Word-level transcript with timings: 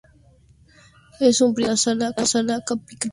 En 1.19 1.31
un 1.45 1.53
principio 1.53 1.77
fue 1.77 1.95
la 1.95 2.25
sala 2.25 2.61
capitular. 2.65 3.09